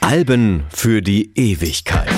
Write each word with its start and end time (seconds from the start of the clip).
Alben 0.00 0.64
für 0.70 1.02
die 1.02 1.30
Ewigkeit. 1.34 2.08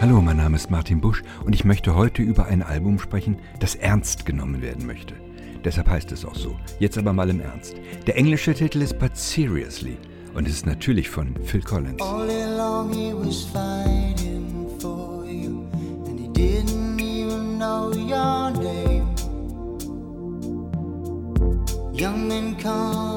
Hallo, 0.00 0.20
mein 0.20 0.36
Name 0.38 0.56
ist 0.56 0.72
Martin 0.72 1.00
Busch 1.00 1.22
und 1.44 1.54
ich 1.54 1.64
möchte 1.64 1.94
heute 1.94 2.22
über 2.22 2.46
ein 2.46 2.64
Album 2.64 2.98
sprechen, 2.98 3.38
das 3.60 3.76
ernst 3.76 4.26
genommen 4.26 4.62
werden 4.62 4.84
möchte. 4.84 5.14
Deshalb 5.64 5.88
heißt 5.88 6.10
es 6.10 6.24
auch 6.24 6.34
so. 6.34 6.58
Jetzt 6.80 6.98
aber 6.98 7.12
mal 7.12 7.30
im 7.30 7.40
Ernst. 7.40 7.76
Der 8.08 8.16
englische 8.16 8.52
Titel 8.52 8.82
ist 8.82 8.98
But 8.98 9.16
Seriously 9.16 9.96
und 10.34 10.48
es 10.48 10.54
ist 10.54 10.66
natürlich 10.66 11.08
von 11.08 11.34
Phil 11.44 11.62
Collins. 11.62 12.00
All 12.02 12.28
along 12.28 12.92
he 12.92 13.12
was 13.14 13.44
fighting 13.44 14.68
for 14.80 15.24
you 15.24 15.66
and 16.06 16.18
he 16.18 16.28
didn't 16.28 17.00
even 17.00 17.58
know 17.58 17.92
your 17.92 18.50
name. 18.50 19.06
Young 21.92 22.26
men 22.28 22.56
come 22.56 23.13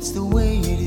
That's 0.00 0.12
the 0.12 0.24
way 0.24 0.56
it 0.56 0.79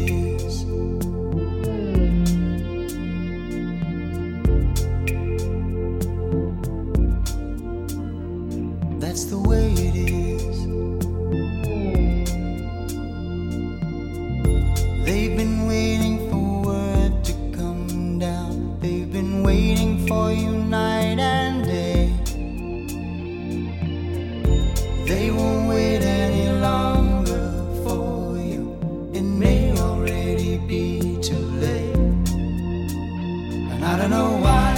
don't 34.04 34.12
know 34.12 34.38
why. 34.38 34.76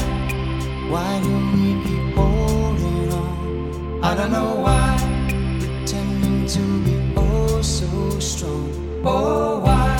Why 0.87 1.19
do 1.23 1.33
we 1.53 1.83
keep 1.83 2.13
holding 2.13 3.11
on? 3.11 4.03
I 4.03 4.15
don't 4.15 4.31
know 4.31 4.53
why. 4.65 4.97
Pretending 5.59 6.45
to 6.45 6.63
be 6.83 7.13
oh 7.17 7.59
so 7.61 8.19
strong. 8.19 8.69
Oh, 9.03 9.59
why? 9.61 9.97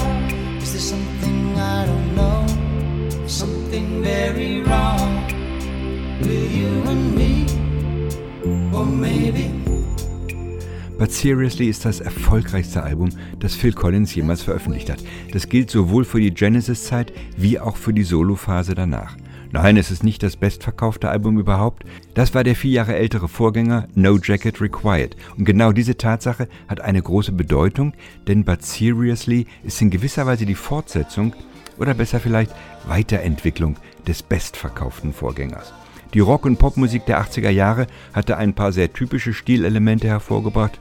Is 0.61 0.73
there 0.73 0.81
something 0.81 1.57
I 1.57 1.87
don't 1.87 2.15
know? 2.15 3.27
Something 3.27 4.03
very 4.03 4.61
wrong 4.61 5.25
with 6.19 6.51
you 6.51 6.83
and 6.93 7.15
me? 7.15 7.45
Or 8.77 8.85
maybe. 8.85 9.54
But 10.97 11.11
Seriously 11.11 11.67
ist 11.67 11.83
das 11.83 11.99
erfolgreichste 11.99 12.81
Album, 12.81 13.09
das 13.39 13.53
Phil 13.53 13.73
Collins 13.73 14.15
jemals 14.15 14.41
veröffentlicht 14.41 14.89
hat. 14.89 15.03
Das 15.33 15.49
gilt 15.49 15.69
sowohl 15.69 16.05
für 16.05 16.21
die 16.21 16.33
Genesis-Zeit 16.33 17.11
wie 17.35 17.59
auch 17.59 17.75
für 17.75 17.93
die 17.93 18.03
Solophase 18.03 18.75
danach. 18.75 19.17
Nein, 19.51 19.75
es 19.75 19.91
ist 19.91 20.03
nicht 20.03 20.23
das 20.23 20.37
bestverkaufte 20.37 21.09
Album 21.09 21.37
überhaupt. 21.37 21.83
Das 22.13 22.33
war 22.33 22.45
der 22.45 22.55
vier 22.55 22.71
Jahre 22.71 22.95
ältere 22.95 23.27
Vorgänger 23.27 23.87
No 23.93 24.17
Jacket 24.21 24.61
Required. 24.61 25.17
Und 25.37 25.43
genau 25.45 25.73
diese 25.73 25.97
Tatsache 25.97 26.47
hat 26.67 26.79
eine 26.79 27.01
große 27.01 27.33
Bedeutung, 27.33 27.93
denn 28.27 28.45
But 28.45 28.63
Seriously 28.63 29.47
ist 29.63 29.81
in 29.81 29.89
gewisser 29.89 30.25
Weise 30.25 30.45
die 30.45 30.55
Fortsetzung 30.55 31.33
oder 31.77 31.93
besser 31.93 32.21
vielleicht 32.21 32.51
Weiterentwicklung 32.87 33.75
des 34.07 34.23
bestverkauften 34.23 35.13
Vorgängers. 35.13 35.73
Die 36.13 36.21
Rock- 36.21 36.45
und 36.45 36.57
Popmusik 36.57 37.05
der 37.05 37.21
80er 37.21 37.49
Jahre 37.49 37.87
hatte 38.13 38.37
ein 38.37 38.53
paar 38.53 38.71
sehr 38.71 38.93
typische 38.93 39.33
Stilelemente 39.33 40.07
hervorgebracht. 40.07 40.79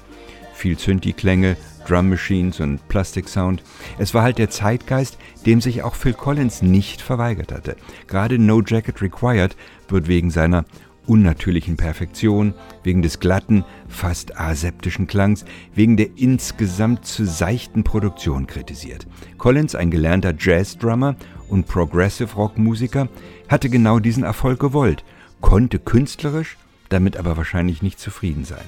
Viel 0.55 0.79
Synthi-Klänge, 0.79 1.57
Drum 1.87 2.09
Machines 2.09 2.61
und 2.61 2.87
Plastic 2.89 3.29
Sound. 3.29 3.63
Es 3.99 4.15
war 4.15 4.23
halt 4.23 4.39
der 4.39 4.49
Zeitgeist, 4.49 5.19
dem 5.45 5.61
sich 5.61 5.83
auch 5.83 5.95
Phil 5.95 6.15
Collins 6.15 6.63
nicht 6.63 7.03
verweigert 7.03 7.53
hatte. 7.53 7.77
Gerade 8.07 8.39
No 8.39 8.63
Jacket 8.63 9.03
Required 9.03 9.57
wird 9.89 10.09
wegen 10.09 10.31
seiner 10.31 10.65
unnatürlichen 11.07 11.77
Perfektion, 11.77 12.55
wegen 12.83 13.03
des 13.03 13.21
glatten, 13.21 13.65
fast 13.89 14.39
aseptischen 14.39 15.07
Klangs, 15.07 15.45
wegen 15.75 15.97
der 15.97 16.09
insgesamt 16.17 17.05
zu 17.05 17.27
seichten 17.27 17.85
Produktion 17.85 18.47
kritisiert. 18.47 19.07
Collins, 19.37 19.75
ein 19.75 19.91
gelernter 19.91 20.33
Jazz-Drummer 20.39 21.17
und 21.49 21.69
Progressive 21.69 22.35
Rock-Musiker, 22.35 23.09
hatte 23.49 23.69
genau 23.69 23.99
diesen 23.99 24.23
Erfolg 24.23 24.61
gewollt, 24.61 25.05
konnte 25.43 25.79
künstlerisch, 25.79 26.57
damit 26.89 27.17
aber 27.17 27.37
wahrscheinlich 27.37 27.83
nicht 27.83 28.01
zufrieden 28.01 28.45
sein. 28.45 28.65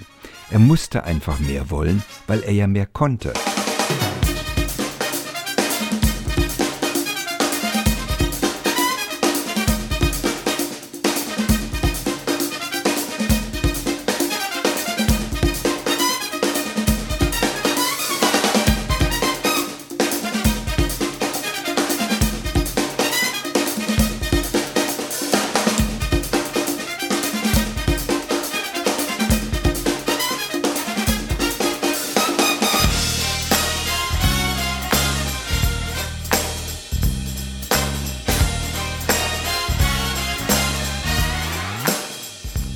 Er 0.49 0.61
musste 0.61 1.03
einfach 1.03 1.41
mehr 1.41 1.71
wollen, 1.71 2.05
weil 2.29 2.43
er 2.45 2.53
ja 2.53 2.69
mehr 2.69 2.87
konnte. 2.87 3.33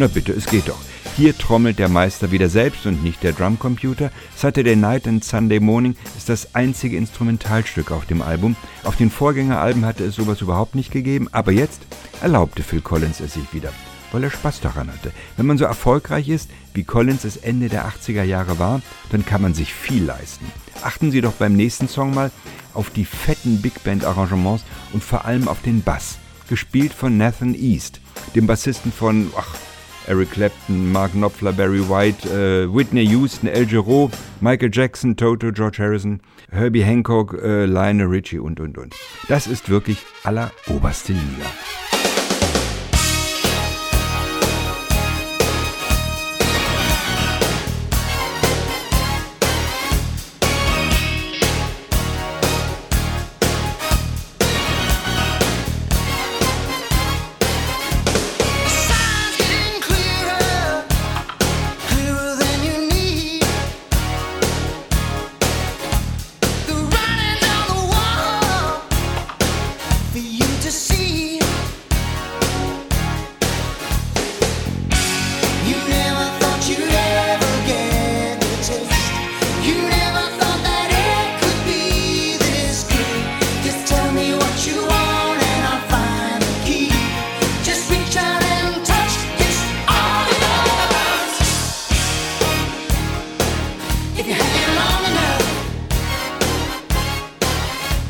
Na 0.01 0.07
bitte, 0.07 0.33
es 0.33 0.47
geht 0.47 0.67
doch. 0.67 0.81
Hier 1.19 1.37
trommelt 1.37 1.79
der 1.79 1.91
Meister 1.91 2.31
wieder 2.31 2.49
selbst 2.49 2.87
und 2.87 3.05
nicht 3.05 3.23
der 3.23 3.35
Drumcomputer. 3.35 4.11
Saturday 4.35 4.75
Night 4.75 5.07
and 5.07 5.23
Sunday 5.23 5.61
Morning 5.61 5.95
ist 6.17 6.31
das 6.31 6.55
einzige 6.55 6.97
Instrumentalstück 6.97 7.91
auf 7.91 8.07
dem 8.07 8.23
Album. 8.23 8.57
Auf 8.83 8.97
den 8.97 9.11
Vorgängeralben 9.11 9.85
hatte 9.85 10.05
es 10.05 10.15
sowas 10.15 10.41
überhaupt 10.41 10.75
nicht 10.75 10.91
gegeben, 10.91 11.29
aber 11.33 11.53
jetzt 11.53 11.83
erlaubte 12.23 12.63
Phil 12.63 12.81
Collins 12.81 13.21
es 13.21 13.35
sich 13.35 13.53
wieder, 13.53 13.75
weil 14.11 14.25
er 14.25 14.31
Spaß 14.31 14.63
daran 14.63 14.89
hatte. 14.89 15.13
Wenn 15.37 15.45
man 15.45 15.59
so 15.59 15.67
erfolgreich 15.67 16.31
ist, 16.31 16.49
wie 16.73 16.85
Collins 16.85 17.25
es 17.25 17.37
Ende 17.37 17.69
der 17.69 17.87
80er 17.87 18.23
Jahre 18.23 18.59
war, 18.59 18.81
dann 19.11 19.27
kann 19.27 19.43
man 19.43 19.53
sich 19.53 19.75
viel 19.75 20.05
leisten. 20.05 20.47
Achten 20.83 21.11
Sie 21.11 21.21
doch 21.21 21.35
beim 21.35 21.53
nächsten 21.53 21.89
Song 21.89 22.15
mal 22.15 22.31
auf 22.73 22.89
die 22.89 23.05
fetten 23.05 23.61
Big 23.61 23.85
Band 23.85 24.07
Arrangements 24.07 24.65
und 24.95 25.05
vor 25.05 25.27
allem 25.27 25.47
auf 25.47 25.61
den 25.61 25.83
Bass, 25.83 26.17
gespielt 26.49 26.95
von 26.95 27.19
Nathan 27.19 27.55
East, 27.55 28.01
dem 28.35 28.47
Bassisten 28.47 28.93
von 28.93 29.31
ach, 29.37 29.57
Eric 30.07 30.31
Clapton, 30.33 30.91
Mark 30.93 31.13
Knopfler, 31.13 31.53
Barry 31.53 31.81
White, 31.81 32.29
äh, 32.29 32.73
Whitney 32.73 33.07
Houston, 33.07 33.49
El 33.49 33.67
Giro, 33.67 34.11
Michael 34.41 34.71
Jackson, 34.73 35.17
Toto, 35.17 35.51
George 35.51 35.79
Harrison, 35.79 36.21
Herbie 36.51 36.83
Hancock, 36.83 37.35
äh, 37.43 37.67
Lionel 37.67 38.07
Richie 38.07 38.39
und, 38.39 38.61
und, 38.61 38.79
und. 38.79 38.95
Das 39.29 39.47
ist 39.47 39.69
wirklich 39.69 39.99
alleroberste 40.25 41.13
Liga. 41.13 41.47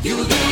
You 0.03 0.50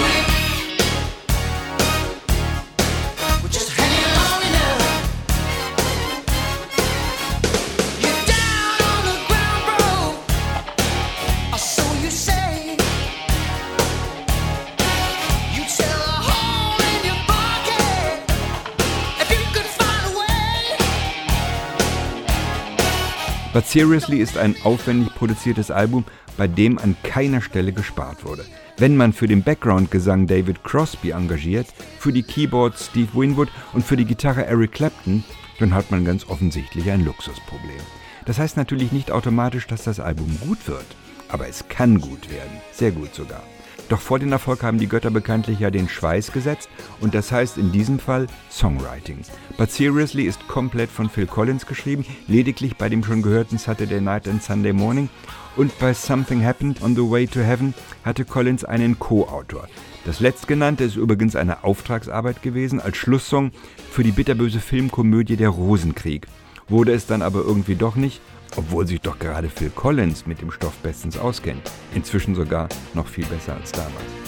Seriously 23.68 24.16
ist 24.20 24.38
ein 24.38 24.56
aufwendig 24.64 25.14
produziertes 25.14 25.70
Album, 25.70 26.06
bei 26.38 26.48
dem 26.48 26.78
an 26.78 26.96
keiner 27.02 27.42
Stelle 27.42 27.74
gespart 27.74 28.24
wurde. 28.24 28.46
Wenn 28.78 28.96
man 28.96 29.12
für 29.12 29.28
den 29.28 29.42
Background-Gesang 29.42 30.26
David 30.26 30.64
Crosby 30.64 31.10
engagiert, 31.10 31.66
für 31.98 32.10
die 32.10 32.22
Keyboards 32.22 32.86
Steve 32.86 33.10
Winwood 33.12 33.50
und 33.74 33.84
für 33.84 33.98
die 33.98 34.06
Gitarre 34.06 34.46
Eric 34.46 34.72
Clapton, 34.72 35.22
dann 35.58 35.74
hat 35.74 35.90
man 35.90 36.06
ganz 36.06 36.26
offensichtlich 36.30 36.90
ein 36.90 37.04
Luxusproblem. 37.04 37.82
Das 38.24 38.38
heißt 38.38 38.56
natürlich 38.56 38.90
nicht 38.90 39.10
automatisch, 39.10 39.66
dass 39.66 39.84
das 39.84 40.00
Album 40.00 40.38
gut 40.40 40.66
wird, 40.66 40.86
aber 41.28 41.46
es 41.46 41.68
kann 41.68 42.00
gut 42.00 42.30
werden, 42.30 42.62
sehr 42.72 42.92
gut 42.92 43.14
sogar. 43.14 43.42
Doch 43.88 44.00
vor 44.00 44.18
den 44.18 44.32
Erfolg 44.32 44.62
haben 44.62 44.78
die 44.78 44.86
Götter 44.86 45.10
bekanntlich 45.10 45.60
ja 45.60 45.70
den 45.70 45.88
Schweiß 45.88 46.32
gesetzt 46.32 46.68
und 47.00 47.14
das 47.14 47.32
heißt 47.32 47.56
in 47.56 47.72
diesem 47.72 47.98
Fall 47.98 48.26
Songwriting. 48.50 49.20
But 49.56 49.70
Seriously 49.70 50.24
ist 50.24 50.46
komplett 50.46 50.90
von 50.90 51.08
Phil 51.08 51.26
Collins 51.26 51.64
geschrieben, 51.64 52.04
lediglich 52.26 52.76
bei 52.76 52.90
dem 52.90 53.02
schon 53.02 53.22
gehörten 53.22 53.56
Saturday 53.56 54.00
Night 54.00 54.28
and 54.28 54.42
Sunday 54.42 54.74
Morning 54.74 55.08
und 55.56 55.76
bei 55.78 55.94
Something 55.94 56.44
Happened 56.44 56.82
on 56.82 56.94
the 56.94 57.10
Way 57.10 57.28
to 57.28 57.40
Heaven 57.40 57.72
hatte 58.04 58.26
Collins 58.26 58.64
einen 58.64 58.98
Co-Autor. 58.98 59.68
Das 60.04 60.20
letztgenannte 60.20 60.84
ist 60.84 60.96
übrigens 60.96 61.34
eine 61.34 61.64
Auftragsarbeit 61.64 62.42
gewesen 62.42 62.80
als 62.80 62.98
Schlusssong 62.98 63.52
für 63.90 64.02
die 64.02 64.12
bitterböse 64.12 64.60
Filmkomödie 64.60 65.36
Der 65.36 65.48
Rosenkrieg. 65.48 66.26
Wurde 66.68 66.92
es 66.92 67.06
dann 67.06 67.22
aber 67.22 67.40
irgendwie 67.40 67.74
doch 67.74 67.96
nicht, 67.96 68.20
obwohl 68.56 68.86
sich 68.86 69.00
doch 69.00 69.18
gerade 69.18 69.48
Phil 69.48 69.70
Collins 69.70 70.26
mit 70.26 70.40
dem 70.40 70.50
Stoff 70.50 70.76
bestens 70.82 71.18
auskennt. 71.18 71.70
Inzwischen 71.94 72.34
sogar 72.34 72.68
noch 72.94 73.06
viel 73.06 73.26
besser 73.26 73.54
als 73.54 73.72
damals. 73.72 74.27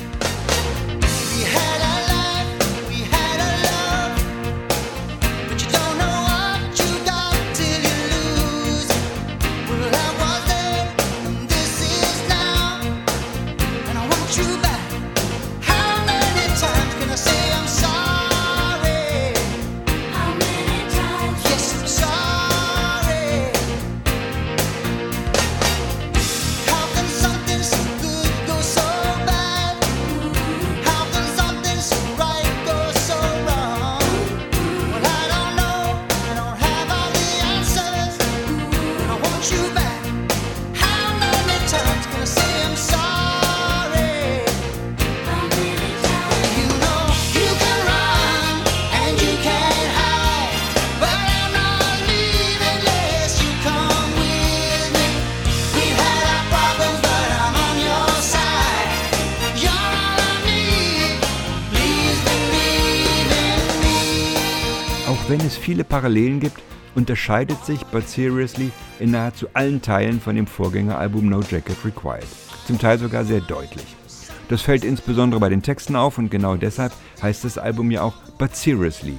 Parallelen 65.90 66.40
gibt, 66.40 66.62
unterscheidet 66.94 67.62
sich 67.66 67.84
But 67.86 68.08
Seriously 68.08 68.70
in 69.00 69.10
nahezu 69.10 69.48
allen 69.52 69.82
Teilen 69.82 70.20
von 70.20 70.36
dem 70.36 70.46
Vorgängeralbum 70.46 71.28
No 71.28 71.42
Jacket 71.42 71.84
Required. 71.84 72.26
Zum 72.66 72.78
Teil 72.78 72.98
sogar 72.98 73.24
sehr 73.24 73.40
deutlich. 73.40 73.96
Das 74.48 74.62
fällt 74.62 74.84
insbesondere 74.84 75.40
bei 75.40 75.48
den 75.48 75.62
Texten 75.62 75.96
auf 75.96 76.16
und 76.16 76.30
genau 76.30 76.56
deshalb 76.56 76.92
heißt 77.22 77.44
das 77.44 77.58
Album 77.58 77.90
ja 77.90 78.02
auch 78.02 78.14
But 78.38 78.56
Seriously. 78.56 79.16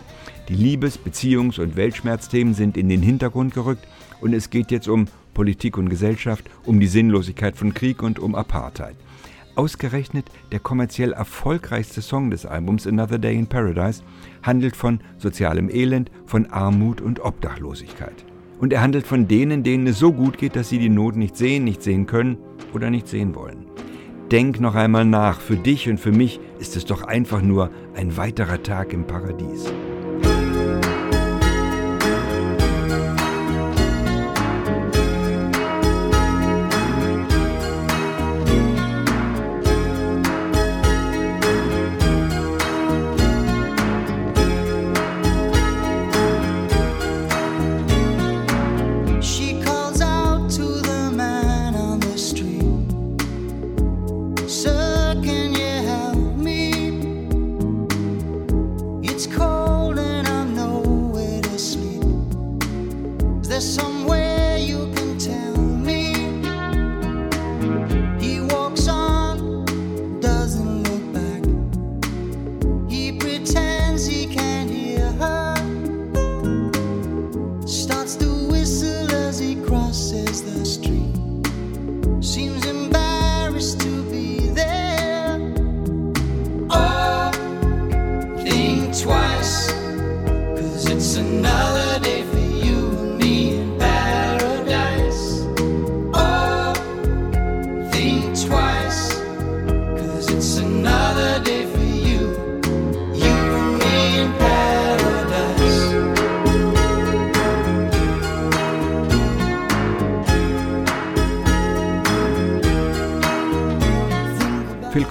Die 0.50 0.56
Liebes-, 0.56 1.00
Beziehungs- 1.00 1.60
und 1.60 1.76
Weltschmerzthemen 1.76 2.54
sind 2.54 2.78
in 2.78 2.90
den 2.90 3.02
Hintergrund 3.02 3.54
gerückt 3.54 3.88
und 4.22 4.34
es 4.34 4.50
geht 4.50 4.72
jetzt 4.72 4.88
um 4.88 5.06
Politik 5.34 5.78
und 5.78 5.90
Gesellschaft, 5.90 6.50
um 6.66 6.80
die 6.80 6.88
Sinnlosigkeit 6.88 7.56
von 7.56 7.74
Krieg 7.74 8.02
und 8.02 8.20
um 8.20 8.34
Apartheid. 8.34 8.96
Ausgerechnet 9.56 10.26
der 10.52 10.60
kommerziell 10.60 11.12
erfolgreichste 11.12 12.02
Song 12.02 12.30
des 12.32 12.46
Albums 12.46 12.88
Another 12.88 13.20
Day 13.20 13.36
in 13.36 13.48
Paradise 13.48 14.02
handelt 14.44 14.76
von 14.76 15.02
sozialem 15.18 15.70
Elend, 15.70 16.10
von 16.26 16.46
Armut 16.48 17.02
und 17.02 17.20
Obdachlosigkeit. 17.20 18.26
Und 18.60 18.72
er 18.72 18.82
handelt 18.82 19.06
von 19.06 19.28
denen, 19.28 19.64
denen 19.64 19.88
es 19.88 20.00
so 20.00 20.14
gut 20.14 20.38
geht, 20.38 20.56
dass 20.56 20.70
sie 20.70 20.80
die 20.80 20.90
Not 20.90 21.16
nicht 21.16 21.36
sehen, 21.36 21.66
nicht 21.66 21.82
sehen 21.82 22.06
können 22.06 22.38
oder 22.74 22.90
nicht 22.90 23.08
sehen 23.08 23.36
wollen. 23.36 23.66
Denk 24.32 24.62
noch 24.62 24.76
einmal 24.76 25.04
nach, 25.04 25.42
für 25.42 25.58
dich 25.58 25.90
und 25.90 26.00
für 26.00 26.14
mich 26.14 26.40
ist 26.60 26.78
es 26.78 26.86
doch 26.86 27.04
einfach 27.04 27.42
nur 27.42 27.70
ein 27.96 28.16
weiterer 28.16 28.64
Tag 28.64 28.94
im 28.94 29.06
Paradies. 29.06 29.74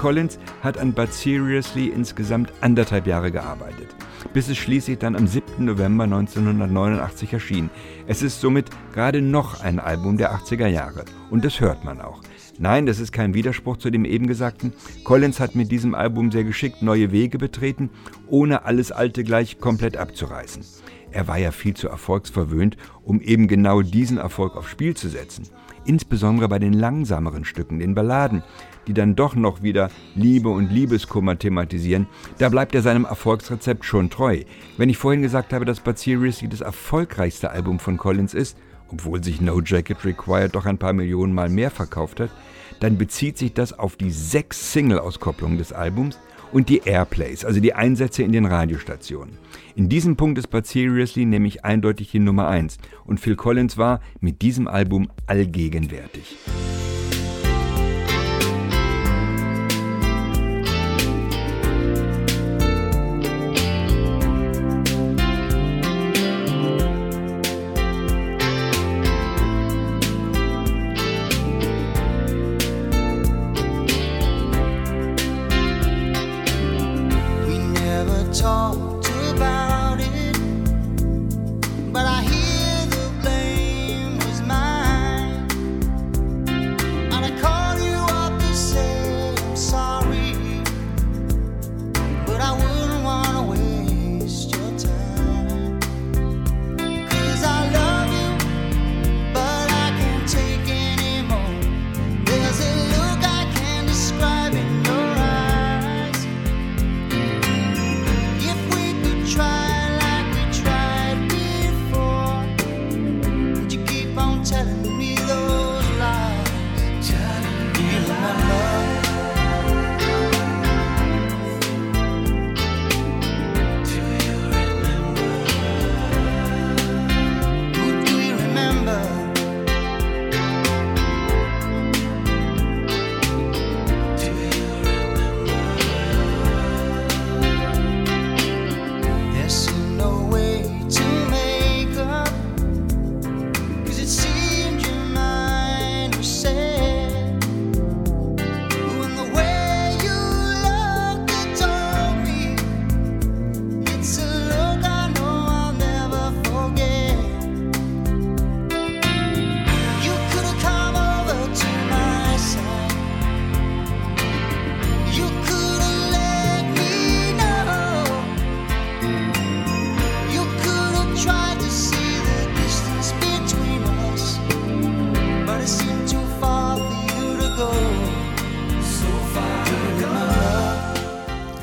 Collins 0.00 0.38
hat 0.62 0.78
an 0.78 0.95
But 0.95 1.12
Seriously 1.12 1.88
insgesamt 1.88 2.50
anderthalb 2.62 3.07
Jahre 3.07 3.30
gearbeitet, 3.30 3.95
bis 4.33 4.49
es 4.49 4.57
schließlich 4.57 4.99
dann 4.99 5.14
am 5.14 5.26
7. 5.26 5.62
November 5.62 6.04
1989 6.04 7.35
erschien. 7.35 7.69
Es 8.07 8.23
ist 8.23 8.40
somit 8.40 8.71
gerade 8.95 9.21
noch 9.21 9.61
ein 9.61 9.78
Album 9.78 10.16
der 10.16 10.33
80er 10.35 10.69
Jahre 10.69 11.04
und 11.28 11.45
das 11.45 11.61
hört 11.61 11.85
man 11.85 12.00
auch. 12.00 12.23
Nein, 12.59 12.87
das 12.87 12.99
ist 12.99 13.12
kein 13.12 13.35
Widerspruch 13.35 13.76
zu 13.76 13.90
dem 13.90 14.07
eben 14.07 14.26
Gesagten. 14.26 14.73
Collins 15.04 15.38
hat 15.38 15.54
mit 15.54 15.71
diesem 15.71 15.95
Album 15.95 16.33
sehr 16.33 16.45
geschickt 16.45 16.80
neue 16.80 17.12
Wege 17.12 17.37
betreten, 17.37 17.90
ohne 18.26 18.64
alles 18.64 18.92
Alte 18.92 19.23
gleich 19.23 19.59
komplett 19.59 19.99
abzureißen. 19.99 20.64
Er 21.12 21.26
war 21.26 21.38
ja 21.38 21.50
viel 21.50 21.74
zu 21.74 21.88
erfolgsverwöhnt, 21.88 22.76
um 23.02 23.20
eben 23.20 23.48
genau 23.48 23.82
diesen 23.82 24.18
Erfolg 24.18 24.56
aufs 24.56 24.70
Spiel 24.70 24.94
zu 24.96 25.08
setzen. 25.08 25.48
insbesondere 25.84 26.48
bei 26.48 26.58
den 26.58 26.72
langsameren 26.72 27.44
Stücken, 27.44 27.78
den 27.78 27.94
Balladen, 27.94 28.42
die 28.86 28.94
dann 28.94 29.16
doch 29.16 29.34
noch 29.34 29.62
wieder 29.62 29.90
Liebe 30.14 30.48
und 30.48 30.70
Liebeskummer 30.70 31.38
thematisieren, 31.38 32.06
da 32.38 32.48
bleibt 32.48 32.74
er 32.74 32.82
seinem 32.82 33.04
Erfolgsrezept 33.04 33.84
schon 33.84 34.10
treu. 34.10 34.42
Wenn 34.76 34.88
ich 34.88 34.98
vorhin 34.98 35.22
gesagt 35.22 35.52
habe, 35.52 35.64
dass 35.64 35.80
But 35.80 35.98
Seriously 35.98 36.48
das 36.48 36.60
erfolgreichste 36.60 37.50
Album 37.50 37.78
von 37.78 37.96
Collins 37.96 38.34
ist, 38.34 38.56
obwohl 38.88 39.22
sich 39.22 39.40
No 39.40 39.60
Jacket 39.60 40.04
Required 40.04 40.54
doch 40.54 40.66
ein 40.66 40.78
paar 40.78 40.92
Millionen 40.92 41.32
Mal 41.32 41.48
mehr 41.48 41.70
verkauft 41.70 42.20
hat, 42.20 42.30
dann 42.80 42.98
bezieht 42.98 43.38
sich 43.38 43.54
das 43.54 43.78
auf 43.78 43.96
die 43.96 44.10
sechs 44.10 44.72
Single-Auskopplungen 44.72 45.58
des 45.58 45.72
Albums 45.72 46.18
und 46.52 46.69
die 46.69 46.83
Airplays, 46.85 47.45
also 47.45 47.61
die 47.61 47.75
Einsätze 47.75 48.23
in 48.23 48.33
den 48.33 48.47
Radiostationen. 48.47 49.38
In 49.76 49.88
diesem 49.88 50.16
Punkt 50.16 50.38
ist 50.38 50.49
But 50.49 50.66
Seriously 50.66 51.25
nämlich 51.25 51.64
eindeutig 51.64 52.11
die 52.11 52.19
Nummer 52.19 52.49
1 52.49 52.78
und 53.04 53.21
Phil 53.21 53.37
Collins 53.37 53.78
war 53.78 54.00
mit 54.21 54.42
diesem 54.42 54.69
Album 54.69 55.11
allgegenwärtig. 55.26 56.37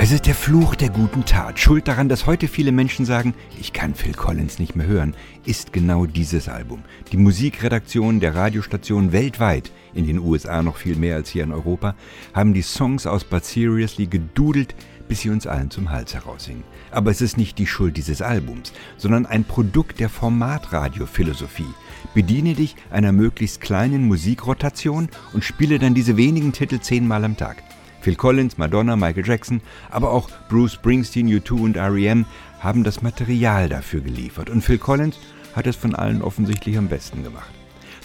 Es 0.07 0.13
ist 0.13 0.25
der 0.25 0.35
Fluch 0.35 0.75
der 0.75 0.87
guten 0.87 1.25
Tat. 1.25 1.59
Schuld 1.59 1.85
daran, 1.85 2.07
dass 2.07 2.25
heute 2.25 2.47
viele 2.47 2.71
Menschen 2.71 3.05
sagen, 3.05 3.33
ich 3.59 3.73
kann 3.73 3.93
Phil 3.93 4.13
Collins 4.13 4.57
nicht 4.57 4.73
mehr 4.73 4.87
hören, 4.87 5.13
ist 5.43 5.73
genau 5.73 6.05
dieses 6.05 6.47
Album. 6.47 6.83
Die 7.11 7.17
Musikredaktionen 7.17 8.21
der 8.21 8.33
Radiostationen 8.33 9.11
weltweit, 9.11 9.69
in 9.93 10.07
den 10.07 10.19
USA 10.19 10.63
noch 10.63 10.77
viel 10.77 10.95
mehr 10.95 11.17
als 11.17 11.27
hier 11.27 11.43
in 11.43 11.51
Europa, 11.51 11.93
haben 12.33 12.53
die 12.53 12.61
Songs 12.61 13.05
aus 13.05 13.25
But 13.25 13.43
Seriously 13.43 14.07
gedudelt, 14.07 14.75
bis 15.09 15.19
sie 15.19 15.29
uns 15.29 15.45
allen 15.45 15.71
zum 15.71 15.89
Hals 15.89 16.13
heraushingen. 16.13 16.63
Aber 16.89 17.11
es 17.11 17.19
ist 17.19 17.35
nicht 17.35 17.57
die 17.59 17.67
Schuld 17.67 17.97
dieses 17.97 18.21
Albums, 18.21 18.71
sondern 18.95 19.25
ein 19.25 19.43
Produkt 19.43 19.99
der 19.99 20.07
Formatradiophilosophie. 20.07 21.73
Bediene 22.13 22.53
dich 22.53 22.77
einer 22.91 23.11
möglichst 23.11 23.59
kleinen 23.59 24.07
Musikrotation 24.07 25.09
und 25.33 25.43
spiele 25.43 25.79
dann 25.79 25.95
diese 25.95 26.15
wenigen 26.15 26.53
Titel 26.53 26.79
zehnmal 26.79 27.25
am 27.25 27.35
Tag. 27.35 27.61
Phil 28.07 28.15
Collins, 28.15 28.57
Madonna, 28.57 28.95
Michael 28.95 29.27
Jackson, 29.27 29.59
aber 29.89 30.11
auch 30.11 30.29
Bruce 30.47 30.75
Springsteen, 30.75 31.27
U2 31.27 31.61
und 31.61 31.75
R.E.M. 31.75 32.25
haben 32.61 32.85
das 32.85 33.01
Material 33.01 33.67
dafür 33.67 33.99
geliefert 33.99 34.49
und 34.49 34.61
Phil 34.61 34.77
Collins 34.77 35.19
hat 35.57 35.67
es 35.67 35.75
von 35.75 35.93
allen 35.93 36.21
offensichtlich 36.21 36.77
am 36.77 36.87
besten 36.87 37.21
gemacht. 37.21 37.51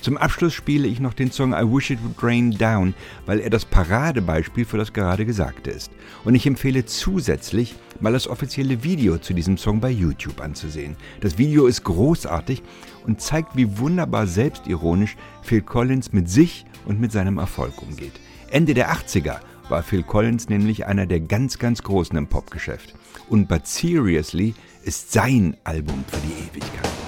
Zum 0.01 0.17
Abschluss 0.17 0.55
spiele 0.55 0.89
ich 0.89 0.99
noch 0.99 1.15
den 1.15 1.31
Song 1.31 1.53
I 1.53 1.63
Wish 1.63 1.91
It 1.91 2.03
Would 2.03 2.21
Rain 2.21 2.51
Down, 2.51 2.95
weil 3.27 3.39
er 3.39 3.51
das 3.51 3.65
Paradebeispiel 3.65 4.65
für 4.65 4.77
das 4.77 4.93
gerade 4.93 5.25
Gesagte 5.25 5.71
ist. 5.71 5.93
Und 6.25 6.35
ich 6.35 6.49
empfehle 6.49 6.85
zusätzlich, 6.85 7.77
mal 8.01 8.13
das 8.13 8.27
offizielle 8.27 8.83
Video 8.83 9.19
zu 9.19 9.35
diesem 9.35 9.57
Song 9.57 9.79
bei 9.79 9.91
YouTube 9.91 10.41
anzusehen. 10.41 10.97
Das 11.21 11.39
Video 11.39 11.67
ist 11.67 11.85
großartig 11.85 12.65
und 13.07 13.21
zeigt, 13.21 13.55
wie 13.55 13.79
wunderbar 13.79 14.27
selbstironisch 14.27 15.15
Phil 15.43 15.63
Collins 15.63 16.13
mit 16.13 16.29
sich 16.29 16.67
und 16.87 16.99
mit 16.99 17.13
seinem 17.13 17.39
Erfolg 17.39 17.81
umgeht. 17.81 18.19
Ende 18.51 18.75
der 18.75 18.93
80er 18.93 19.39
war 19.73 19.83
Phil 19.83 20.03
Collins 20.03 20.51
nämlich 20.51 20.85
einer 20.85 21.07
der 21.07 21.21
ganz, 21.21 21.59
ganz 21.59 21.83
Großen 21.83 22.15
im 22.19 22.27
Popgeschäft. 22.27 22.95
Und 23.31 23.49
But 23.49 23.67
Seriously 23.67 24.55
ist 24.83 25.13
sein 25.13 25.57
Album 25.65 26.05
für 26.09 26.21
die 26.21 26.51
Ewigkeit. 26.51 27.02